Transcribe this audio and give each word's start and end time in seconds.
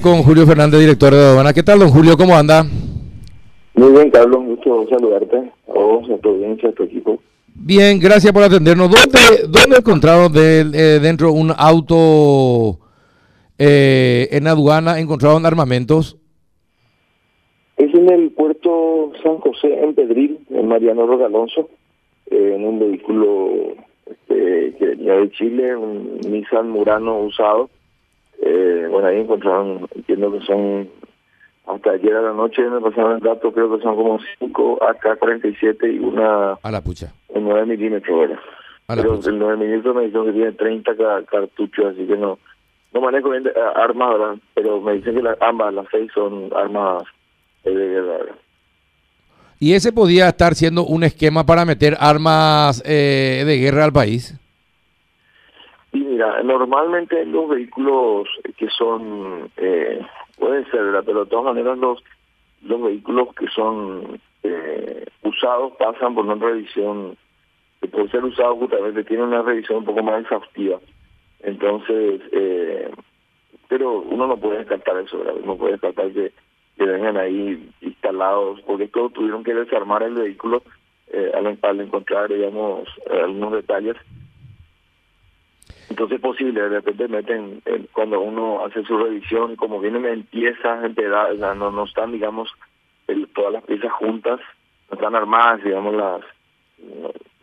Con 0.00 0.22
Julio 0.22 0.46
Fernández, 0.46 0.80
director 0.80 1.12
de 1.12 1.18
aduana. 1.18 1.52
¿Qué 1.52 1.62
tal, 1.62 1.80
don 1.80 1.90
Julio? 1.90 2.16
¿Cómo 2.16 2.34
anda? 2.34 2.64
Muy 3.74 3.92
bien, 3.92 4.10
Carlos. 4.10 4.38
Un 4.38 4.54
gusto 4.54 4.86
saludarte. 4.88 5.36
A 5.68 5.72
vos, 5.74 6.08
a 6.08 6.16
tu 6.16 6.30
audiencia, 6.30 6.70
a 6.70 6.72
tu 6.72 6.84
equipo. 6.84 7.18
Bien, 7.54 8.00
gracias 8.00 8.32
por 8.32 8.42
atendernos. 8.42 8.88
¿Dónde, 8.88 9.46
dónde 9.50 9.76
encontraron 9.76 10.32
de, 10.32 10.60
eh, 10.60 10.98
dentro 10.98 11.30
un 11.32 11.52
auto 11.54 12.78
eh, 13.58 14.28
en 14.32 14.46
aduana? 14.46 14.98
¿Encontraron 14.98 15.44
armamentos? 15.44 16.16
Es 17.76 17.94
en 17.94 18.10
el 18.10 18.30
puerto 18.30 19.12
San 19.22 19.36
José, 19.40 19.78
en 19.78 19.94
Pedril, 19.94 20.38
en 20.48 20.68
Mariano 20.68 21.06
Roque 21.06 21.24
Alonso, 21.24 21.68
eh, 22.30 22.54
en 22.56 22.64
un 22.64 22.78
vehículo 22.78 23.74
este, 24.06 24.74
que 24.78 24.86
venía 24.86 25.16
de 25.16 25.30
Chile, 25.32 25.76
un 25.76 26.18
Nissan 26.30 26.70
Murano 26.70 27.18
usado. 27.18 27.68
Eh, 28.44 28.86
bueno, 28.90 29.06
ahí 29.08 29.20
encontraron, 29.20 29.88
entiendo 29.94 30.32
que 30.32 30.40
son, 30.44 30.88
hasta 31.66 31.90
ayer 31.92 32.14
a 32.16 32.22
la 32.22 32.32
noche 32.32 32.62
me 32.62 32.80
pasaron 32.80 33.12
el 33.14 33.20
dato, 33.20 33.52
creo 33.52 33.74
que 33.76 33.82
son 33.82 33.94
como 33.94 34.18
5 34.40 34.80
AK-47 34.80 35.94
y 35.94 35.98
una 36.00 36.54
A 36.62 36.70
la 36.72 36.80
pucha. 36.82 37.12
un 37.28 37.44
9 37.44 37.66
milímetros, 37.66 38.18
¿verdad? 38.20 38.38
A 38.88 38.96
la 38.96 39.02
Pero 39.02 39.14
pucha. 39.16 39.30
el 39.30 39.38
9 39.38 39.56
milímetros 39.58 39.94
me 39.94 40.02
dijeron 40.02 40.26
que 40.26 40.32
tiene 40.32 40.52
30 40.52 40.96
ca- 40.96 41.22
cartuchos, 41.30 41.86
así 41.94 42.04
que 42.06 42.16
no 42.16 42.38
no 42.92 43.00
manejo 43.00 43.30
bien 43.30 43.46
eh, 43.46 43.50
armas, 43.76 44.18
¿verdad? 44.18 44.34
Pero 44.54 44.80
me 44.82 44.92
dicen 44.94 45.14
que 45.14 45.22
las, 45.22 45.40
ambas, 45.40 45.72
las 45.72 45.86
seis, 45.90 46.10
son 46.12 46.50
armas 46.54 47.04
de 47.64 47.70
guerra, 47.72 48.18
¿verdad? 48.18 48.34
¿Y 49.60 49.74
ese 49.74 49.92
podía 49.92 50.28
estar 50.28 50.54
siendo 50.56 50.84
un 50.84 51.04
esquema 51.04 51.46
para 51.46 51.64
meter 51.64 51.96
armas 52.00 52.82
eh, 52.84 53.44
de 53.46 53.56
guerra 53.58 53.84
al 53.84 53.92
país? 53.92 54.34
Normalmente 56.44 57.24
los 57.24 57.48
vehículos 57.48 58.28
que 58.56 58.68
son, 58.68 59.50
eh, 59.56 60.00
puede 60.38 60.64
ser, 60.70 61.02
pero 61.04 61.24
de 61.24 61.30
todas 61.30 61.46
maneras 61.46 61.78
los, 61.78 62.02
los 62.62 62.82
vehículos 62.82 63.34
que 63.34 63.48
son 63.48 64.20
eh, 64.42 65.06
usados 65.22 65.72
pasan 65.78 66.14
por 66.14 66.24
una 66.24 66.34
revisión, 66.34 67.16
que 67.80 67.88
por 67.88 68.10
ser 68.10 68.24
usados 68.24 68.58
justamente 68.58 69.04
tienen 69.04 69.26
una 69.26 69.42
revisión 69.42 69.78
un 69.78 69.84
poco 69.84 70.02
más 70.02 70.22
exhaustiva. 70.22 70.78
Entonces, 71.40 72.20
eh, 72.32 72.90
pero 73.68 74.00
uno 74.00 74.26
no 74.26 74.36
puede 74.36 74.58
descartar 74.58 74.98
eso. 74.98 75.22
No 75.44 75.56
puede 75.56 75.72
descartar 75.72 76.12
que, 76.12 76.32
vengan 76.76 77.16
ahí 77.16 77.70
instalados, 77.80 78.60
porque 78.62 78.88
todos 78.88 79.12
tuvieron 79.12 79.44
que 79.44 79.54
desarmar 79.54 80.02
el 80.02 80.14
vehículo 80.14 80.62
eh, 81.12 81.30
al, 81.32 81.58
al 81.62 81.80
encontrar, 81.80 82.28
digamos, 82.28 82.88
algunos 83.08 83.52
detalles 83.52 83.96
entonces 85.92 86.16
es 86.16 86.22
posible, 86.22 86.60
de 86.60 86.68
repente 86.68 87.08
meten, 87.08 87.62
eh, 87.66 87.86
cuando 87.92 88.20
uno 88.20 88.64
hace 88.64 88.82
su 88.84 88.98
revisión, 88.98 89.56
como 89.56 89.80
vienen 89.80 90.04
en 90.06 90.22
piezas, 90.24 90.84
en 90.84 90.94
pedazos, 90.94 91.38
sea, 91.38 91.54
no, 91.54 91.70
no 91.70 91.84
están, 91.84 92.12
digamos, 92.12 92.50
el- 93.06 93.28
todas 93.28 93.52
las 93.52 93.64
piezas 93.64 93.92
juntas, 93.92 94.40
no 94.90 94.94
están 94.96 95.14
armadas, 95.14 95.62
digamos, 95.64 95.94
las, 95.94 96.20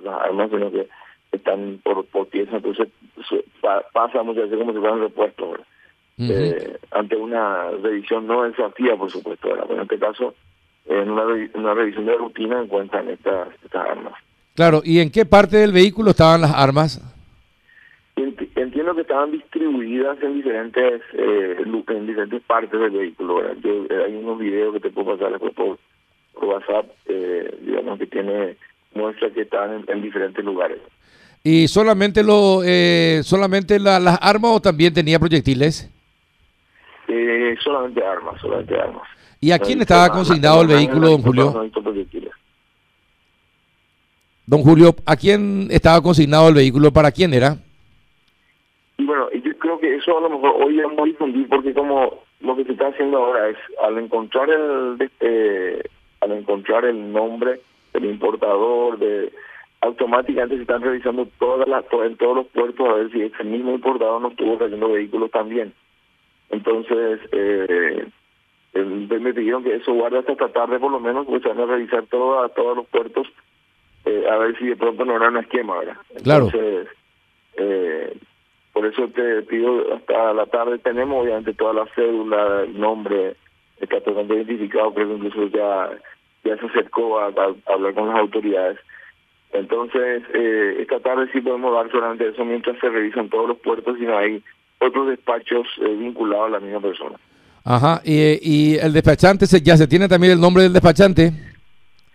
las 0.04 0.22
armas, 0.22 0.50
sino 0.50 0.72
que 0.72 0.88
están 1.32 1.80
por, 1.84 2.06
por 2.06 2.28
piezas, 2.28 2.56
entonces 2.56 2.90
su- 3.28 3.44
pa- 3.62 3.84
pasa 3.94 4.24
muchas 4.24 4.44
veces 4.46 4.60
como 4.60 4.74
si 4.74 4.80
fueran 4.80 5.00
repuestos. 5.02 5.60
Eh, 6.22 6.78
ante 6.92 7.16
una 7.16 7.70
revisión 7.82 8.28
no 8.28 8.46
exhaustiva, 8.46 8.98
por 8.98 9.10
supuesto, 9.10 9.48
¿verdad? 9.48 9.64
Pero 9.68 9.76
en 9.76 9.84
este 9.84 10.00
caso, 10.00 10.34
en 10.86 11.10
una, 11.10 11.24
una 11.54 11.74
revisión 11.74 12.06
de 12.06 12.16
rutina 12.18 12.62
encuentran 12.62 13.08
estas, 13.10 13.48
estas 13.64 13.88
armas. 13.88 14.14
Claro, 14.56 14.82
¿y 14.84 15.00
en 15.00 15.12
qué 15.12 15.26
parte 15.26 15.56
del 15.56 15.72
vehículo 15.72 16.10
estaban 16.12 16.42
las 16.42 16.52
armas? 16.54 17.02
Entiendo 18.90 18.96
que 18.96 19.02
estaban 19.02 19.32
distribuidas 19.32 20.18
en 20.24 20.34
diferentes 20.36 21.02
eh, 21.14 21.58
en 21.90 22.08
diferentes 22.08 22.42
partes 22.44 22.80
del 22.80 22.90
vehículo. 22.90 23.36
¿verdad? 23.36 23.58
Yo, 23.64 23.86
eh, 23.86 24.04
hay 24.08 24.16
unos 24.16 24.40
videos 24.40 24.74
que 24.74 24.80
te 24.80 24.90
puedo 24.90 25.16
pasar 25.16 25.32
después 25.32 25.54
por, 25.54 25.78
por 26.34 26.46
WhatsApp, 26.46 26.86
eh, 27.06 27.56
digamos 27.62 28.00
que 28.00 28.08
tiene 28.08 28.58
muestra 28.96 29.30
que 29.30 29.42
están 29.42 29.74
en, 29.74 29.86
en 29.88 30.02
diferentes 30.02 30.44
lugares. 30.44 30.80
¿Y 31.44 31.68
solamente 31.68 32.24
lo 32.24 32.62
eh, 32.66 33.22
solamente 33.24 33.80
la- 33.80 34.00
las 34.00 34.18
armas 34.22 34.52
o 34.56 34.60
también 34.60 34.92
tenía 34.92 35.20
proyectiles? 35.20 35.88
Eh, 37.08 37.56
solamente 37.64 38.04
armas, 38.04 38.42
solamente 38.42 38.76
armas. 38.76 39.08
¿Y 39.40 39.52
a 39.52 39.58
No 39.60 39.66
quién 39.66 39.82
estaba 39.82 40.10
consignado 40.10 40.62
el 40.64 40.68
vehículo, 40.68 41.02
no, 41.02 41.10
don 41.12 41.22
Julio? 41.22 41.44
No. 41.54 41.70
Don 44.48 44.64
Julio, 44.64 44.96
¿a 45.06 45.16
quién 45.16 45.68
estaba 45.70 46.02
consignado 46.02 46.50
el 46.50 46.56
vehículo? 46.56 46.92
¿Para 46.92 47.12
quién 47.12 47.36
era? 47.36 47.58
Bueno, 49.10 49.28
y 49.34 49.42
yo 49.42 49.58
creo 49.58 49.80
que 49.80 49.96
eso 49.96 50.16
a 50.20 50.22
lo 50.22 50.30
mejor 50.30 50.62
hoy 50.64 50.80
es 50.80 50.88
muy 50.88 51.10
difundir 51.10 51.50
porque 51.50 51.74
como 51.74 52.22
lo 52.42 52.56
que 52.56 52.64
se 52.64 52.74
está 52.74 52.90
haciendo 52.90 53.18
ahora 53.18 53.50
es 53.50 53.58
al 53.82 53.98
encontrar 53.98 54.48
el 54.52 55.10
eh, 55.20 55.82
al 56.22 56.32
encontrar 56.34 56.86
el 56.86 57.12
nombre 57.12 57.60
del 57.92 58.06
importador 58.06 59.00
de 59.00 59.34
automáticamente 59.82 60.58
se 60.58 60.62
están 60.62 60.84
revisando 60.84 61.28
todas 61.40 61.68
las 61.68 61.86
en 61.92 62.18
todos 62.18 62.36
los 62.36 62.46
puertos 62.50 62.88
a 62.88 62.94
ver 62.94 63.12
si 63.12 63.24
ese 63.24 63.44
mismo 63.44 63.72
importador 63.72 64.22
no 64.22 64.28
estuvo 64.28 64.58
trayendo 64.58 64.92
vehículos 64.92 65.32
también. 65.32 65.74
Entonces 66.52 67.20
eh, 67.32 68.06
me 68.76 69.34
pidieron 69.34 69.64
que 69.64 69.74
eso 69.74 69.92
guarde 69.92 70.20
hasta 70.20 70.34
esta 70.34 70.50
tarde 70.50 70.78
por 70.78 70.92
lo 70.92 71.00
menos, 71.00 71.26
pues 71.26 71.42
se 71.42 71.50
van 71.50 71.62
a 71.62 71.66
revisar 71.66 72.06
todo, 72.12 72.44
a 72.44 72.50
todos 72.50 72.78
los 72.78 72.86
puertos 72.86 73.26
eh, 74.06 74.24
a 74.30 74.38
ver 74.38 74.56
si 74.60 74.68
de 74.68 74.76
pronto 74.76 75.04
no 75.04 75.16
era 75.16 75.30
un 75.30 75.38
esquema, 75.38 75.80
¿verdad? 75.80 75.98
Claro. 76.24 76.46
Entonces, 76.46 76.88
eh, 77.58 77.99
por 78.80 78.86
eso 78.86 79.08
te 79.10 79.42
pido 79.42 79.94
hasta 79.94 80.34
la 80.34 80.46
tarde 80.46 80.78
tenemos 80.80 81.22
obviamente 81.22 81.54
toda 81.54 81.74
la 81.74 81.86
cédula, 81.96 82.62
el 82.64 82.80
nombre, 82.80 83.36
está 83.82 84.00
totalmente 84.00 84.36
identificado, 84.36 84.94
creo 84.94 85.08
que 85.10 85.14
incluso 85.16 85.48
ya, 85.48 85.90
ya 86.46 86.58
se 86.58 86.66
acercó 86.66 87.20
a, 87.20 87.26
a 87.26 87.74
hablar 87.74 87.94
con 87.94 88.08
las 88.08 88.18
autoridades. 88.18 88.80
Entonces, 89.52 90.24
eh, 90.34 90.78
esta 90.80 91.02
tarde 91.02 91.28
sí 91.34 91.42
podemos 91.42 91.74
dar 91.74 91.92
solamente 91.92 92.30
eso 92.30 92.46
mientras 92.46 92.80
se 92.80 92.88
revisan 92.88 93.28
todos 93.30 93.50
los 93.50 93.58
puertos 93.58 93.98
y 94.00 94.04
no 94.04 94.18
hay 94.18 94.42
otros 94.80 95.08
despachos 95.10 95.68
eh, 95.82 95.96
vinculados 95.96 96.48
a 96.48 96.52
la 96.52 96.60
misma 96.62 96.80
persona. 96.80 97.18
Ajá. 97.66 98.00
¿Y, 98.06 98.40
y 98.42 98.78
el 98.78 98.94
despachante 98.94 99.46
se- 99.46 99.62
ya 99.62 99.76
se 99.76 99.88
tiene 99.88 100.08
también 100.08 100.32
el 100.34 100.40
nombre 100.40 100.64
del 100.64 100.72
despachante? 100.72 101.32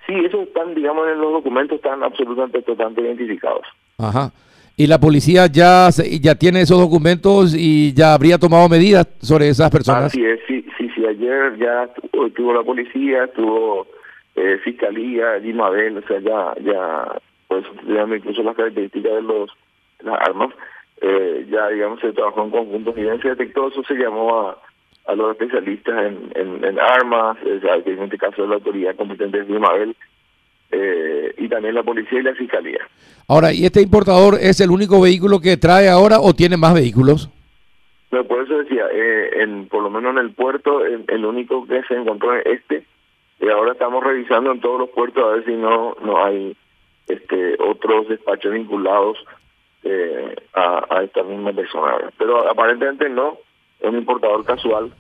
Sí, 0.07 0.15
esos 0.25 0.49
están, 0.49 0.75
digamos, 0.75 1.07
en 1.09 1.19
los 1.21 1.31
documentos 1.33 1.77
están 1.77 2.03
absolutamente 2.03 2.63
totalmente 2.63 3.03
identificados. 3.03 3.67
Ajá. 3.99 4.31
¿Y 4.77 4.87
la 4.89 4.99
policía 4.99 5.47
ya 5.47 5.89
ya 6.21 6.35
tiene 6.35 6.63
esos 6.63 6.79
documentos 6.81 7.55
y 7.57 7.93
ya 7.95 8.15
habría 8.15 8.39
tomado 8.39 8.69
medidas 8.69 9.07
sobre 9.21 9.49
esas 9.49 9.71
personas? 9.71 10.07
Así 10.07 10.25
es, 10.25 10.41
sí, 10.49 10.67
sí, 10.77 10.91
sí, 10.95 11.07
ayer 11.07 11.57
ya 11.59 11.89
tu- 12.11 12.31
tuvo 12.31 12.55
la 12.55 12.63
policía, 12.65 13.29
tuvo 13.35 13.87
eh, 14.35 14.59
fiscalía, 14.65 15.37
Limabel, 15.39 15.99
o 15.99 16.03
sea, 16.09 16.19
ya, 16.19 16.55
ya, 16.61 17.07
pues, 17.47 17.65
digamos, 17.87 18.17
incluso 18.17 18.43
las 18.43 18.57
características 18.57 19.13
de 19.13 19.23
los 19.23 19.51
las 20.03 20.21
armas, 20.29 20.51
eh, 21.01 21.47
ya, 21.49 21.69
digamos, 21.69 22.01
se 22.01 22.13
trabajó 22.13 22.43
en 22.45 22.51
conjunto 22.51 22.91
y 22.97 23.21
se 23.23 23.29
detectó, 23.29 23.69
eso 23.69 23.83
se 23.85 23.95
llamó 23.95 24.41
a, 24.49 24.59
a 25.07 25.15
los 25.15 25.31
especialistas 25.33 25.95
en, 26.07 26.33
en, 26.35 26.65
en 26.65 26.81
armas, 26.81 27.37
que 27.39 27.93
en 27.93 28.03
este 28.03 28.19
caso 28.19 28.45
la 28.47 28.57
autoridad 28.57 28.97
competente 28.97 29.39
es 29.39 29.49
Limabel, 29.49 29.95
eh, 30.75 31.35
y 31.39 31.49
también 31.49 31.75
la 31.75 31.83
policía 31.83 32.19
y 32.21 32.23
la 32.23 32.35
fiscalía. 32.35 32.81
Ahora, 33.29 33.53
¿y 33.53 33.65
este 33.65 33.81
importador 33.81 34.35
es 34.41 34.61
el 34.61 34.71
único 34.71 35.01
vehículo 35.01 35.41
que 35.41 35.57
trae 35.57 35.89
ahora 35.89 36.19
o 36.21 36.35
tiene 36.35 36.57
más 36.57 36.75
vehículos? 36.75 37.31
Por 38.11 38.43
eso 38.45 38.59
decía, 38.59 38.85
eh, 38.93 39.43
en, 39.43 39.67
por 39.69 39.83
lo 39.83 39.91
menos 39.91 40.13
en 40.13 40.19
el 40.19 40.33
puerto, 40.33 40.85
el, 40.85 41.05
el 41.09 41.25
único 41.25 41.67
que 41.67 41.83
se 41.89 41.95
encontró 41.95 42.35
es 42.35 42.47
este, 42.47 42.85
y 43.41 43.49
ahora 43.49 43.73
estamos 43.73 44.05
revisando 44.05 44.53
en 44.53 44.61
todos 44.61 44.79
los 44.79 44.91
puertos 44.91 45.25
a 45.25 45.35
ver 45.35 45.45
si 45.45 45.53
no 45.53 45.97
no 46.03 46.25
hay 46.25 46.57
este 47.09 47.57
otros 47.59 48.09
despachos 48.09 48.53
vinculados 48.53 49.19
eh, 49.83 50.35
a, 50.55 50.85
a 50.89 51.03
esta 51.03 51.23
misma 51.23 51.53
persona. 51.53 52.11
Pero 52.17 52.49
aparentemente 52.49 53.09
no, 53.09 53.39
es 53.81 53.89
un 53.89 53.99
importador 53.99 54.45
casual, 54.45 54.93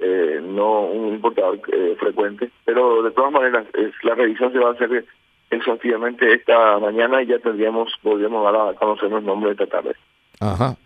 eh, 0.00 0.40
no 0.42 0.82
un 0.82 1.14
importador 1.14 1.60
eh, 1.72 1.96
frecuente, 1.98 2.50
pero 2.64 3.02
de 3.02 3.10
todas 3.10 3.32
maneras 3.32 3.66
es, 3.74 3.92
la 4.02 4.14
revisión 4.14 4.52
se 4.52 4.58
va 4.58 4.70
a 4.70 4.72
hacer 4.72 5.04
exhaustivamente 5.50 6.32
esta 6.32 6.78
mañana 6.78 7.22
y 7.22 7.26
ya 7.26 7.38
tendríamos, 7.38 7.92
podríamos 8.02 8.44
dar 8.44 8.68
a 8.68 8.74
conocer 8.74 9.10
los 9.10 9.22
nombres 9.22 9.52
esta 9.52 9.66
tarde. 9.66 9.94
Ajá. 10.40 10.76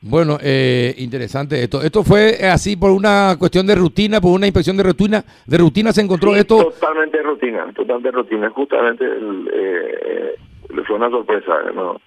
Bueno, 0.00 0.38
eh, 0.40 0.94
interesante 0.98 1.60
esto. 1.60 1.82
Esto 1.82 2.04
fue 2.04 2.38
así 2.48 2.76
por 2.76 2.90
una 2.92 3.34
cuestión 3.38 3.66
de 3.66 3.74
rutina, 3.74 4.20
por 4.20 4.30
una 4.30 4.46
inspección 4.46 4.76
de 4.76 4.84
rutina. 4.84 5.24
De 5.44 5.58
rutina 5.58 5.92
se 5.92 6.02
encontró 6.02 6.34
Sí, 6.34 6.40
esto. 6.40 6.64
Totalmente 6.70 7.20
rutina, 7.22 7.72
totalmente 7.74 8.10
rutina. 8.12 8.50
Justamente 8.50 9.04
el, 9.04 9.50
eh, 9.52 10.34
eh, 10.70 10.82
fue 10.86 10.96
una 10.96 11.10
sorpresa. 11.10 11.52
No, 11.74 12.00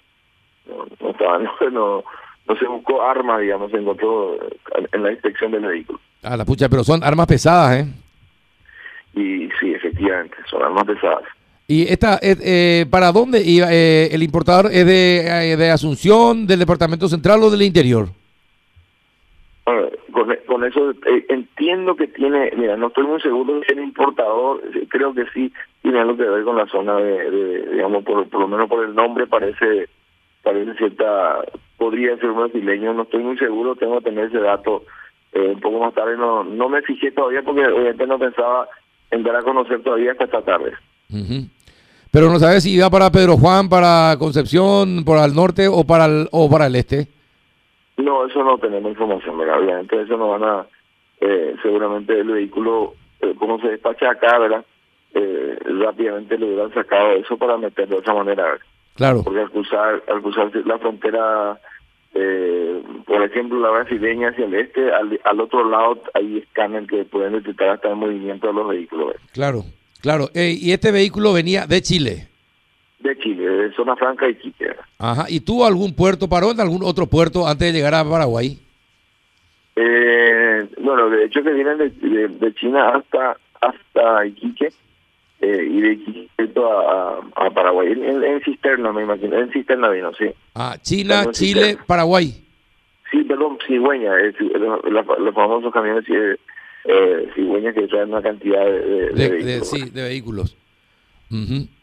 no, 0.67 0.85
no, 1.01 1.09
estaba, 1.09 1.37
no, 1.61 1.69
no, 1.69 2.03
no 2.51 2.59
se 2.59 2.65
buscó 2.65 3.01
arma, 3.01 3.39
digamos, 3.39 3.71
se 3.71 3.77
encontró 3.77 4.35
eh, 4.35 4.87
en 4.91 5.03
la 5.03 5.11
inspección 5.11 5.51
del 5.51 5.65
vehículo. 5.65 5.99
A 6.23 6.35
la 6.35 6.45
pucha, 6.45 6.69
pero 6.69 6.83
son 6.83 7.03
armas 7.03 7.27
pesadas, 7.27 7.79
¿eh? 7.79 7.87
Y 9.13 9.49
sí, 9.59 9.73
efectivamente, 9.73 10.35
son 10.49 10.61
armas 10.63 10.85
pesadas. 10.85 11.23
¿Y 11.67 11.83
esta, 11.83 12.15
eh, 12.21 12.35
eh, 12.43 12.85
para 12.89 13.11
dónde 13.11 13.41
iba? 13.41 13.67
Eh, 13.71 14.09
el 14.11 14.23
importador 14.23 14.67
es 14.67 14.85
de, 14.85 15.51
eh, 15.51 15.57
de 15.57 15.69
Asunción, 15.69 16.45
del 16.45 16.59
Departamento 16.59 17.07
Central 17.07 17.41
o 17.43 17.49
del 17.49 17.61
Interior? 17.61 18.09
Bueno, 19.65 19.87
con, 20.11 20.35
con 20.45 20.65
eso 20.65 20.91
eh, 20.91 21.25
entiendo 21.29 21.95
que 21.95 22.07
tiene, 22.07 22.51
mira, 22.57 22.75
no 22.75 22.87
estoy 22.87 23.05
muy 23.05 23.21
seguro 23.21 23.59
de 23.59 23.65
el 23.69 23.79
importador, 23.79 24.61
creo 24.89 25.13
que 25.13 25.25
sí 25.33 25.53
tiene 25.81 25.99
algo 25.99 26.17
que 26.17 26.23
ver 26.23 26.43
con 26.43 26.57
la 26.57 26.65
zona 26.67 26.97
de, 26.97 27.71
digamos, 27.71 28.03
por, 28.03 28.27
por 28.27 28.41
lo 28.41 28.47
menos 28.49 28.67
por 28.67 28.83
el 28.83 28.93
nombre 28.93 29.27
parece 29.27 29.87
parece 30.43 30.73
cierta, 30.75 31.41
podría 31.81 32.15
ser 32.17 32.31
brasileño, 32.31 32.93
no 32.93 33.01
estoy 33.01 33.23
muy 33.23 33.39
seguro, 33.39 33.75
tengo 33.75 33.97
que 33.97 34.11
tener 34.11 34.25
ese 34.25 34.37
dato 34.37 34.83
un 35.33 35.59
poco 35.59 35.79
más 35.79 35.95
tarde, 35.95 36.15
no 36.15 36.43
no 36.43 36.69
me 36.69 36.83
fijé 36.83 37.11
todavía 37.11 37.41
porque 37.41 37.65
obviamente 37.65 38.05
no 38.05 38.19
pensaba 38.19 38.67
en 39.09 39.23
dar 39.23 39.37
a 39.37 39.41
conocer 39.41 39.81
todavía 39.81 40.11
hasta 40.11 40.25
esta 40.25 40.43
tarde. 40.43 40.73
Pero 42.11 42.29
no 42.29 42.37
sabes 42.37 42.61
si 42.63 42.77
va 42.77 42.91
para 42.91 43.09
Pedro 43.09 43.35
Juan, 43.37 43.67
para 43.67 44.15
Concepción, 44.19 45.03
para 45.03 45.25
el 45.25 45.33
norte 45.33 45.67
o 45.67 45.83
para 45.83 46.05
el, 46.05 46.27
o 46.31 46.47
para 46.47 46.67
el 46.67 46.75
este. 46.75 47.07
No, 47.97 48.27
eso 48.27 48.43
no 48.43 48.59
tenemos 48.59 48.91
información, 48.91 49.39
¿verdad? 49.39 49.59
obviamente 49.59 50.01
eso 50.01 50.17
no 50.17 50.29
van 50.29 50.43
a, 50.43 50.65
eh, 51.19 51.55
seguramente 51.63 52.19
el 52.19 52.27
vehículo, 52.27 52.93
eh, 53.21 53.33
como 53.39 53.59
se 53.59 53.69
despacha 53.69 54.11
acá, 54.11 54.37
¿verdad? 54.37 54.63
Eh, 55.15 55.57
rápidamente 55.81 56.37
le 56.37 56.45
hubieran 56.45 56.73
sacado 56.75 57.13
eso 57.13 57.37
para 57.37 57.57
meterlo 57.57 57.95
de 57.95 58.01
esa 58.03 58.13
manera, 58.13 58.59
Claro. 58.95 59.23
Porque 59.23 59.41
al 59.41 59.51
cruzar, 59.51 60.03
al 60.07 60.21
cruzar 60.21 60.51
la 60.65 60.77
frontera, 60.79 61.59
eh, 62.13 62.83
por 63.05 63.23
ejemplo, 63.23 63.59
la 63.59 63.69
brasileña 63.69 64.29
hacia 64.29 64.45
el 64.45 64.53
este, 64.55 64.91
al, 64.91 65.19
al 65.23 65.39
otro 65.39 65.69
lado 65.69 66.01
hay 66.13 66.39
escáneres 66.39 66.89
que 66.89 67.05
pueden 67.05 67.33
detectar 67.33 67.69
hasta 67.69 67.89
el 67.89 67.95
movimiento 67.95 68.47
de 68.47 68.53
los 68.53 68.67
vehículos. 68.69 69.15
Claro, 69.33 69.63
claro. 70.01 70.29
y 70.33 70.71
este 70.71 70.91
vehículo 70.91 71.33
venía 71.33 71.65
de 71.65 71.81
Chile. 71.81 72.27
De 72.99 73.17
Chile, 73.17 73.43
de 73.47 73.73
Zona 73.73 73.95
Franca 73.95 74.29
y 74.29 74.35
Quique. 74.35 74.75
Ajá. 74.99 75.25
¿Y 75.27 75.39
tuvo 75.39 75.65
algún 75.65 75.95
puerto? 75.95 76.29
¿Paró 76.29 76.51
en 76.51 76.59
algún 76.59 76.83
otro 76.83 77.07
puerto 77.07 77.47
antes 77.47 77.71
de 77.71 77.73
llegar 77.73 77.95
a 77.95 78.07
Paraguay? 78.07 78.59
Eh, 79.75 80.67
bueno, 80.79 81.09
de 81.09 81.25
hecho 81.25 81.41
que 81.41 81.51
vienen 81.51 81.77
de, 81.77 82.27
de, 82.27 82.53
China 82.55 82.89
hasta 82.89 83.37
hasta 83.61 84.25
Iquique 84.25 84.69
eh, 85.41 85.67
y 85.69 85.81
de 85.81 85.93
Iquique 85.93 86.29
a, 86.57 87.19
a, 87.35 87.49
Paraguay. 87.51 87.91
En, 87.91 88.41
cisterna, 88.43 88.91
me 88.91 89.03
imagino. 89.03 89.37
En 89.37 89.51
cisterna 89.51 89.89
vino, 89.89 90.13
sí. 90.13 90.25
Ah, 90.55 90.77
China, 90.81 91.25
Chile, 91.31 91.77
Paraguay. 91.85 92.33
Sí, 93.09 93.23
perdón, 93.23 93.57
cigüeña. 93.67 94.19
Eh, 94.19 94.33
los 94.89 95.35
famosos 95.35 95.73
camiones 95.73 96.05
eh, 96.09 96.37
eh, 96.85 97.29
cigüeña 97.35 97.73
que 97.73 97.87
traen 97.87 98.09
una 98.09 98.21
cantidad 98.21 98.63
de, 98.63 99.09
de, 99.11 99.29
vehículos. 99.29 99.69
sí, 99.69 99.89
de 99.89 100.03
vehículos. 100.03 100.57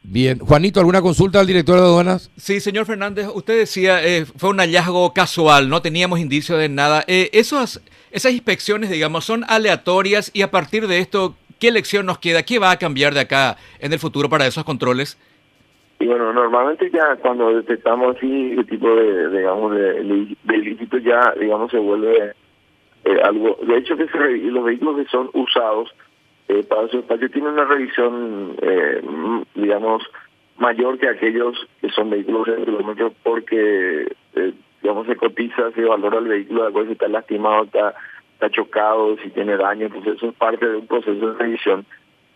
Bien. 0.03 0.39
Juanito, 0.39 0.81
¿alguna 0.81 1.01
consulta 1.01 1.41
al 1.41 1.47
director 1.47 1.77
de 1.77 1.83
aduanas? 1.83 2.31
Sí, 2.37 2.61
señor 2.61 2.85
Fernández, 2.85 3.29
usted 3.35 3.59
decía, 3.59 4.05
eh, 4.05 4.27
fue 4.27 4.51
un 4.51 4.59
hallazgo 4.59 5.15
casual, 5.15 5.71
no 5.71 5.81
teníamos 5.81 6.21
indicio 6.21 6.59
de 6.59 6.69
nada. 6.69 7.05
Eh, 7.07 7.31
esos, 7.33 7.81
esas 8.11 8.33
inspecciones, 8.33 8.91
digamos, 8.91 9.25
son 9.25 9.45
aleatorias 9.49 10.31
y 10.35 10.43
a 10.43 10.51
partir 10.51 10.87
de 10.87 10.99
esto, 10.99 11.35
¿qué 11.59 11.71
lección 11.71 12.07
nos 12.07 12.19
queda? 12.19 12.43
¿Qué 12.43 12.59
va 12.59 12.71
a 12.71 12.79
cambiar 12.79 13.15
de 13.15 13.21
acá 13.21 13.57
en 13.81 13.93
el 13.93 13.99
futuro 13.99 14.29
para 14.29 14.47
esos 14.47 14.65
controles? 14.65 15.19
Y 16.01 16.07
bueno, 16.07 16.33
normalmente 16.33 16.91
ya 16.93 17.17
cuando 17.17 17.55
detectamos 17.55 18.17
así 18.17 18.53
el 18.57 18.67
tipo 18.67 18.95
de, 18.95 19.37
digamos, 19.37 19.75
de, 19.75 20.37
ilícito 20.55 20.99
ya, 20.99 21.35
digamos, 21.39 21.71
se 21.71 21.79
vuelve 21.79 22.35
eh, 23.05 23.21
algo. 23.25 23.59
De 23.67 23.79
hecho, 23.79 23.97
que 23.97 24.07
los 24.07 24.65
vehículos 24.65 24.97
que 24.97 25.11
son 25.11 25.31
usados 25.33 25.93
eh, 26.49 26.63
para 26.63 26.89
su 26.89 26.99
espacio 26.99 27.31
tiene 27.31 27.51
una 27.51 27.65
revisión, 27.65 28.57
eh, 28.63 29.03
digamos, 29.55 30.03
mayor 30.57 30.99
que 30.99 31.09
aquellos 31.09 31.55
que 31.81 31.91
son 31.91 32.11
vehículos 32.11 32.47
de 32.47 32.65
kilómetros 32.65 33.13
porque, 33.23 34.17
eh, 34.35 34.53
digamos, 34.83 35.07
se 35.07 35.17
cotiza, 35.17 35.71
se 35.73 35.85
valora 35.85 36.19
el 36.19 36.29
vehículo 36.29 36.63
de 36.63 36.69
acuerdo 36.69 36.89
si 36.89 36.93
está 36.93 37.09
lastimado, 37.09 37.65
está, 37.65 37.95
está 38.39 38.51
chocado, 38.51 39.17
si 39.19 39.31
tiene 39.31 39.57
daño, 39.57 39.89
pues 39.89 40.07
eso 40.07 40.29
es 40.29 40.35
parte 40.37 40.65
de 40.65 40.77
un 40.77 40.87
proceso 40.87 41.33
de 41.33 41.39
revisión. 41.39 41.85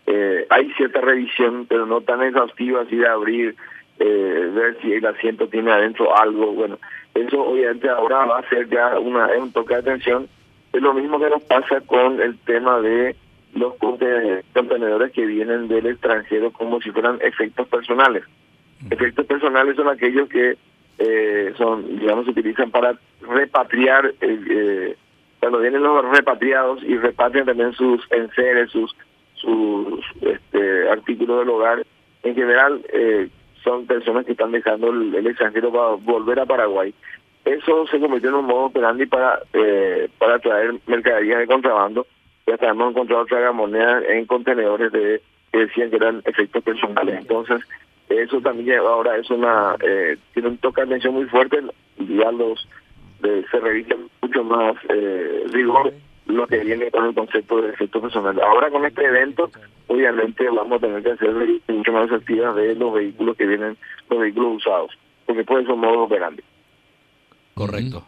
Eh, 0.05 0.45
hay 0.49 0.69
cierta 0.73 0.99
revisión, 0.99 1.65
pero 1.65 1.85
no 1.85 2.01
tan 2.01 2.21
exhaustiva 2.21 2.81
así 2.81 2.97
de 2.97 3.07
abrir, 3.07 3.55
eh, 3.99 4.51
ver 4.53 4.77
si 4.81 4.91
el 4.91 5.05
asiento 5.05 5.47
tiene 5.47 5.71
adentro 5.71 6.13
algo. 6.17 6.51
Bueno, 6.51 6.77
eso 7.15 7.41
obviamente 7.41 7.89
ahora 7.89 8.25
va 8.25 8.39
a 8.39 8.49
ser 8.49 8.67
ya 8.69 8.99
una, 8.99 9.27
un 9.37 9.53
toque 9.53 9.75
de 9.75 9.79
atención. 9.79 10.27
Es 10.73 10.81
lo 10.81 10.93
mismo 10.93 11.19
que 11.19 11.29
nos 11.29 11.43
pasa 11.43 11.79
con 11.81 12.19
el 12.19 12.37
tema 12.39 12.81
de 12.81 13.15
los 13.55 13.75
contenedores 13.75 15.11
que 15.13 15.25
vienen 15.25 15.69
del 15.69 15.85
extranjero 15.85 16.51
como 16.51 16.81
si 16.81 16.91
fueran 16.91 17.19
efectos 17.21 17.67
personales. 17.69 18.25
Efectos 18.89 19.25
personales 19.25 19.77
son 19.77 19.87
aquellos 19.87 20.27
que 20.27 20.57
eh, 20.97 21.53
son, 21.57 21.99
digamos, 21.99 22.25
se 22.25 22.31
utilizan 22.31 22.71
para 22.71 22.97
repatriar, 23.21 24.13
eh, 24.21 24.39
eh, 24.49 24.97
cuando 25.43 25.59
vienen 25.59 25.83
los 25.83 26.05
repatriados 26.09 26.81
y 26.83 26.95
repatrian 26.95 27.45
también 27.45 27.73
sus 27.73 28.01
enseres, 28.11 28.71
sus, 28.71 28.95
sus 29.33 29.99
este, 30.21 30.89
artículos 30.89 31.39
del 31.39 31.49
hogar, 31.49 31.85
en 32.23 32.33
general 32.33 32.81
eh, 32.93 33.27
son 33.61 33.85
personas 33.85 34.25
que 34.25 34.31
están 34.31 34.53
dejando 34.53 34.91
el, 34.91 35.27
extranjero 35.27 35.69
para 35.69 35.95
volver 35.95 36.39
a 36.39 36.45
Paraguay. 36.45 36.93
Eso 37.43 37.85
se 37.87 37.99
convirtió 37.99 38.29
en 38.29 38.35
un 38.35 38.45
modo 38.45 38.67
operandi 38.67 39.05
para, 39.05 39.41
eh, 39.51 40.07
para 40.17 40.39
traer 40.39 40.75
mercaderías 40.87 41.39
de 41.39 41.47
contrabando 41.47 42.07
ya 42.47 42.55
hemos 42.69 42.91
encontrado 42.91 43.25
tragamonedas 43.25 44.05
en 44.07 44.25
contenedores 44.25 44.93
de 44.93 45.21
que 45.51 45.57
decían 45.59 45.89
que 45.89 45.97
eran 45.97 46.21
efectos 46.23 46.63
personales. 46.63 47.19
Entonces, 47.19 47.59
eso 48.07 48.39
también 48.39 48.79
ahora 48.79 49.17
es 49.17 49.29
una 49.29 49.75
eh, 49.81 50.15
tiene 50.33 50.47
un 50.47 50.57
toque 50.59 50.81
de 50.81 50.87
atención 50.87 51.15
muy 51.15 51.25
fuerte 51.25 51.59
ya 51.97 52.31
los 52.31 52.65
se 53.21 53.59
revisa 53.59 53.95
mucho 54.33 54.43
más 54.43 54.75
eh, 54.89 55.43
rigor 55.51 55.93
lo 56.25 56.47
que 56.47 56.59
viene 56.59 56.89
con 56.89 57.05
el 57.05 57.13
concepto 57.13 57.61
de 57.61 57.69
efectos 57.69 58.01
personales. 58.01 58.41
Ahora 58.43 58.69
con 58.69 58.85
este 58.85 59.03
evento, 59.03 59.51
obviamente 59.87 60.49
vamos 60.49 60.77
a 60.77 60.85
tener 60.85 61.03
que 61.03 61.11
hacer 61.11 61.33
mucho 61.67 61.91
más 61.91 62.11
activas 62.11 62.55
de 62.55 62.75
los 62.75 62.93
vehículos 62.93 63.35
que 63.35 63.45
vienen, 63.45 63.77
los 64.09 64.19
vehículos 64.19 64.57
usados, 64.57 64.91
porque 65.25 65.43
puede 65.43 65.63
ser 65.63 65.73
un 65.73 65.81
modo 65.81 66.03
operandi. 66.03 66.41
Correcto. 67.53 68.05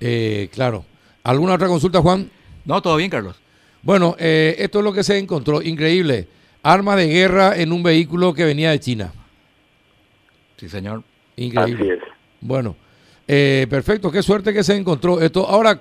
eh, 0.00 0.48
claro. 0.52 0.84
¿Alguna 1.24 1.54
otra 1.54 1.68
consulta, 1.68 2.00
Juan? 2.00 2.30
No, 2.64 2.80
todo 2.80 2.96
bien, 2.96 3.10
Carlos. 3.10 3.38
Bueno, 3.82 4.16
eh, 4.18 4.54
esto 4.58 4.78
es 4.78 4.84
lo 4.84 4.92
que 4.92 5.02
se 5.02 5.18
encontró. 5.18 5.60
Increíble. 5.60 6.26
Arma 6.62 6.96
de 6.96 7.08
guerra 7.08 7.56
en 7.56 7.72
un 7.72 7.82
vehículo 7.82 8.32
que 8.32 8.44
venía 8.44 8.70
de 8.70 8.80
China. 8.80 9.12
Sí, 10.56 10.68
señor. 10.68 11.02
Increíble. 11.36 12.00
Bueno, 12.40 12.76
eh, 13.28 13.66
perfecto. 13.68 14.10
Qué 14.10 14.22
suerte 14.22 14.52
que 14.52 14.64
se 14.64 14.74
encontró 14.74 15.20
esto. 15.20 15.46
Ahora, 15.46 15.80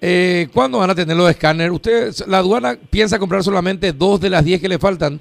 eh, 0.00 0.48
¿cuándo 0.52 0.78
van 0.78 0.90
a 0.90 0.94
tener 0.94 1.16
los 1.16 1.30
escáneres? 1.30 1.72
¿Usted, 1.72 2.10
la 2.28 2.38
aduana 2.38 2.76
piensa 2.90 3.18
comprar 3.18 3.42
solamente 3.42 3.92
dos 3.92 4.20
de 4.20 4.30
las 4.30 4.44
diez 4.44 4.60
que 4.60 4.68
le 4.68 4.78
faltan? 4.78 5.18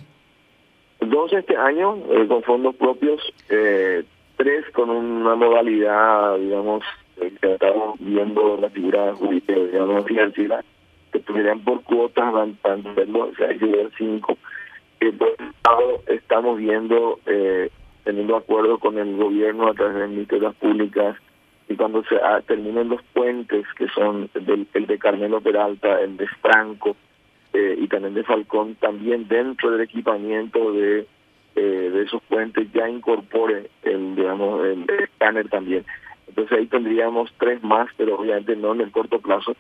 Dos 0.99 1.33
este 1.33 1.57
año 1.57 1.95
eh, 2.11 2.27
con 2.27 2.43
fondos 2.43 2.75
propios, 2.75 3.21
tres 3.47 4.65
con 4.73 4.89
una 4.89 5.35
modalidad, 5.35 6.37
digamos, 6.37 6.83
que 7.15 7.53
estamos 7.53 7.95
viendo 7.99 8.57
la 8.57 8.69
figura 8.69 9.13
digamos, 9.13 10.05
financiera 10.05 10.63
que 11.11 11.19
tuvieran 11.19 11.59
por 11.61 11.81
cuotas 11.83 12.33
entenderlo, 12.43 13.29
o 13.29 13.35
sea, 13.35 13.49
hay 13.49 13.57
que 13.57 13.89
cinco. 13.97 14.37
estamos 16.07 16.57
viendo, 16.57 17.19
eh, 17.25 17.69
teniendo 18.03 18.37
acuerdo 18.37 18.77
con 18.79 18.97
el 18.97 19.15
gobierno 19.17 19.67
a 19.67 19.73
través 19.73 19.95
de 19.95 20.05
emitidas 20.05 20.55
públicas, 20.55 21.17
y 21.71 21.75
cuando 21.77 22.03
se 22.03 22.15
ah, 22.17 22.41
terminen 22.45 22.89
los 22.89 23.01
puentes, 23.13 23.65
que 23.77 23.87
son 23.89 24.29
del, 24.33 24.67
el 24.73 24.87
de 24.87 24.99
Carmelo 24.99 25.39
Peralta, 25.39 26.01
el 26.01 26.17
de 26.17 26.27
Franco 26.41 26.97
eh, 27.53 27.77
y 27.79 27.87
también 27.87 28.13
de 28.13 28.23
Falcón, 28.23 28.75
también 28.75 29.27
dentro 29.27 29.71
del 29.71 29.81
equipamiento 29.81 30.73
de 30.73 31.07
eh, 31.55 31.61
de 31.61 32.03
esos 32.03 32.21
puentes 32.23 32.71
ya 32.71 32.87
incorpore 32.87 33.69
el 33.83 34.15
digamos 34.15 34.65
el 34.65 34.85
escáner 34.99 35.49
también. 35.49 35.85
Entonces 36.27 36.57
ahí 36.57 36.67
tendríamos 36.67 37.31
tres 37.37 37.63
más 37.63 37.87
pero 37.97 38.19
obviamente 38.19 38.55
no 38.55 38.73
en 38.73 38.81
el 38.81 38.91
corto 38.91 39.19
plazo. 39.19 39.55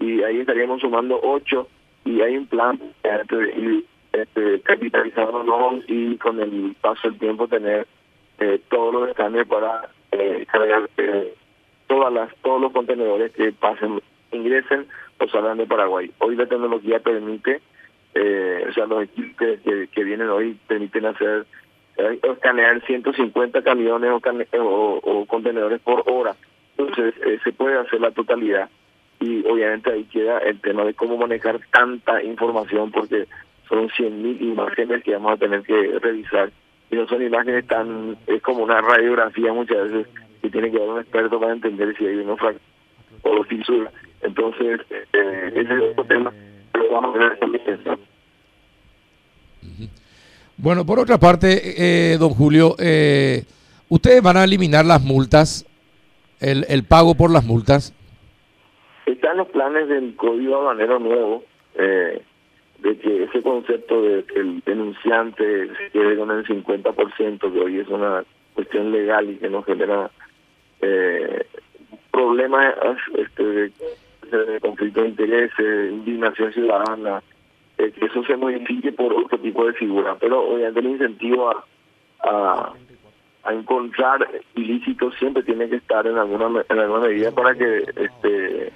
Y 0.00 0.22
ahí 0.22 0.40
estaríamos 0.40 0.80
sumando 0.80 1.20
ocho 1.22 1.68
y 2.04 2.20
hay 2.20 2.36
un 2.36 2.46
plan 2.46 2.80
y 3.56 3.84
este, 4.12 4.60
capitalizándonos 4.60 5.84
y 5.88 6.16
con 6.18 6.40
el 6.40 6.76
paso 6.80 7.08
del 7.08 7.18
tiempo 7.18 7.48
tener 7.48 7.86
eh, 8.38 8.60
todos 8.68 8.92
los 8.92 9.08
escáneres 9.08 9.46
para 9.46 9.88
eh, 10.12 10.46
cargar 10.50 10.88
eh, 10.96 11.34
todas 11.94 12.12
las 12.12 12.34
todos 12.42 12.60
los 12.60 12.72
contenedores 12.72 13.32
que 13.32 13.52
pasen 13.52 14.00
ingresen 14.32 14.86
o 15.18 15.28
salgan 15.28 15.58
de 15.58 15.66
Paraguay. 15.66 16.10
Hoy 16.18 16.34
la 16.34 16.46
tecnología 16.46 16.98
permite, 16.98 17.60
eh, 18.14 18.66
o 18.68 18.72
sea, 18.72 18.86
los 18.86 19.04
equipos 19.04 19.36
que, 19.92 20.04
vienen 20.04 20.28
hoy 20.28 20.58
permiten 20.66 21.06
hacer 21.06 21.46
eh, 21.96 22.18
escanear 22.20 22.84
150 22.84 23.62
camiones 23.62 24.10
o, 24.10 25.00
o, 25.02 25.26
contenedores 25.26 25.80
por 25.82 26.02
hora. 26.06 26.34
Entonces, 26.76 27.14
eh, 27.24 27.38
se 27.44 27.52
puede 27.52 27.78
hacer 27.78 28.00
la 28.00 28.10
totalidad 28.10 28.68
y 29.20 29.46
obviamente 29.46 29.92
ahí 29.92 30.04
queda 30.04 30.38
el 30.38 30.60
tema 30.60 30.84
de 30.84 30.94
cómo 30.94 31.16
manejar 31.16 31.60
tanta 31.70 32.20
información 32.24 32.90
porque 32.90 33.28
son 33.68 33.88
100.000 33.88 34.40
imágenes 34.42 35.04
que 35.04 35.12
vamos 35.12 35.34
a 35.34 35.36
tener 35.36 35.62
que 35.62 35.98
revisar 36.00 36.50
y 36.90 36.96
no 36.96 37.06
son 37.06 37.22
imágenes 37.22 37.66
tan, 37.68 38.16
es 38.26 38.42
como 38.42 38.64
una 38.64 38.80
radiografía 38.80 39.52
muchas 39.52 39.90
veces 39.90 40.08
que 40.44 40.50
tiene 40.50 40.70
que 40.70 40.76
haber 40.76 40.90
un 40.90 41.00
experto 41.00 41.40
para 41.40 41.54
entender 41.54 41.96
si 41.96 42.04
hay 42.04 42.16
uno 42.16 42.36
o 43.22 43.44
fisura. 43.44 43.90
Entonces, 44.20 44.78
eh, 44.90 45.52
ese 45.54 45.74
es 45.74 45.82
otro 45.92 46.04
tema 46.04 46.30
que 46.74 46.88
vamos 46.92 47.16
a 47.16 47.18
ver 47.18 47.38
también. 47.38 47.80
Bueno, 50.58 50.84
por 50.84 50.98
otra 50.98 51.16
parte, 51.16 51.48
eh, 51.78 52.18
don 52.18 52.28
Julio, 52.30 52.74
eh, 52.78 53.44
¿ustedes 53.88 54.22
van 54.22 54.36
a 54.36 54.44
eliminar 54.44 54.84
las 54.84 55.02
multas, 55.02 55.66
el, 56.40 56.66
el 56.68 56.84
pago 56.84 57.14
por 57.14 57.30
las 57.30 57.44
multas? 57.46 57.94
Están 59.06 59.38
los 59.38 59.48
planes 59.48 59.88
del 59.88 60.14
Código 60.14 60.56
Habanero 60.56 60.98
Nuevo, 60.98 61.44
eh, 61.74 62.20
de 62.80 62.98
que 62.98 63.24
ese 63.24 63.40
concepto 63.42 64.02
de 64.02 64.24
que 64.24 64.40
el 64.40 64.60
denunciante 64.60 65.68
se 65.68 65.90
quede 65.90 66.18
con 66.18 66.30
el 66.30 66.44
50%, 66.44 67.50
que 67.50 67.60
hoy 67.60 67.80
es 67.80 67.88
una 67.88 68.24
cuestión 68.54 68.92
legal 68.92 69.30
y 69.30 69.36
que 69.36 69.48
nos 69.48 69.64
genera 69.64 70.10
eh, 70.84 71.46
problemas 72.10 72.74
este, 73.16 73.42
de, 73.42 74.60
conflicto 74.60 75.02
de 75.02 75.08
intereses, 75.08 75.92
indignación 75.92 76.52
ciudadana, 76.52 77.22
eh, 77.78 77.90
que 77.92 78.06
eso 78.06 78.22
se 78.24 78.36
modifique 78.36 78.92
por 78.92 79.12
otro 79.12 79.38
tipo 79.38 79.66
de 79.66 79.72
figura. 79.74 80.16
Pero 80.20 80.42
obviamente 80.42 80.80
el 80.80 80.86
incentivo 80.86 81.50
a, 81.50 82.72
a, 83.42 83.52
encontrar 83.52 84.28
ilícitos 84.54 85.14
siempre 85.18 85.42
tiene 85.42 85.68
que 85.68 85.76
estar 85.76 86.06
en 86.06 86.16
alguna 86.16 86.64
en 86.68 86.78
alguna 86.78 87.06
medida 87.06 87.30
para 87.30 87.54
que 87.54 87.84
este 87.96 88.72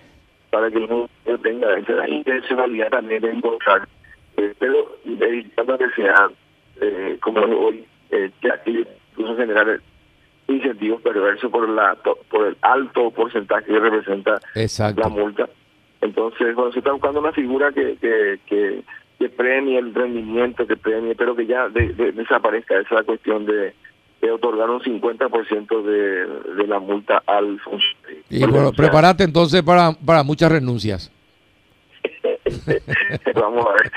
para 0.50 0.71
que 0.71 0.79
uno 0.79 1.09
tenga 1.43 1.79
esa 1.79 2.09
intencionalidad 2.09 2.91
también 2.91 3.23
de 3.23 3.31
encontrar, 3.31 3.87
eh, 4.37 4.55
pero 4.59 4.97
evitando 5.05 5.79
que 5.79 5.91
sea 5.91 6.31
eh, 6.81 7.19
como 7.21 7.41
hoy, 7.41 7.85
eh, 8.11 8.31
que 8.41 8.87
incluso 9.11 9.37
generar 9.37 9.81
incentivos 10.49 11.00
perversos 11.02 11.50
por 11.50 11.69
la 11.69 11.95
por 11.95 12.47
el 12.47 12.57
alto 12.62 13.11
porcentaje 13.11 13.67
que 13.67 13.78
representa 13.78 14.40
Exacto. 14.55 15.00
la 15.02 15.09
multa. 15.09 15.49
Entonces, 16.00 16.55
bueno, 16.55 16.73
se 16.73 16.78
está 16.78 16.93
buscando 16.93 17.21
una 17.21 17.33
figura 17.33 17.71
que, 17.73 17.97
que, 18.00 18.38
que, 18.47 18.83
que 19.19 19.28
premie 19.28 19.78
el 19.78 19.93
rendimiento, 19.95 20.67
que 20.67 20.76
premie, 20.76 21.14
pero 21.14 21.35
que 21.37 21.47
ya 21.47 21.69
de- 21.69 21.93
de- 21.93 22.12
desaparezca 22.12 22.78
esa 22.81 23.02
cuestión 23.02 23.45
de, 23.47 23.75
de 24.21 24.31
otorgar 24.31 24.71
un 24.71 24.81
50% 24.81 25.83
de, 25.83 26.55
de 26.55 26.67
la 26.69 26.78
multa 26.78 27.23
al 27.26 27.59
funcionario. 27.61 28.23
Y 28.31 28.45
bueno, 28.47 28.73
prepárate 28.73 29.25
entonces 29.25 29.62
para, 29.62 29.93
para 29.93 30.23
muchas 30.23 30.50
renuncias. 30.52 31.11
Vamos 33.35 33.67
a 33.67 33.73
ver. 33.73 33.93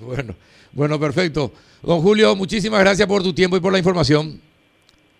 Bueno, 0.00 0.34
bueno, 0.72 0.98
perfecto. 1.00 1.52
Don 1.82 2.00
Julio, 2.00 2.34
muchísimas 2.36 2.80
gracias 2.80 3.06
por 3.08 3.22
tu 3.22 3.32
tiempo 3.32 3.56
y 3.56 3.60
por 3.60 3.72
la 3.72 3.78
información. 3.78 4.40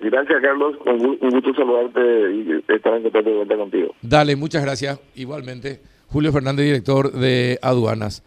Gracias, 0.00 0.40
Carlos. 0.42 0.76
Un, 0.87 1.19
un 1.21 1.30
gusto 1.30 1.54
saludarte 1.54 2.00
y 2.33 2.64
estar 2.69 2.95
en 2.95 3.02
contacto 3.02 3.30
de 3.30 3.37
vuelta 3.37 3.57
contigo. 3.57 3.95
Dale, 4.02 4.37
muchas 4.37 4.62
gracias. 4.62 4.99
Igualmente, 5.14 5.80
Julio 6.09 6.33
Fernández, 6.33 6.64
director 6.66 7.12
de 7.12 7.59
aduanas. 7.62 8.23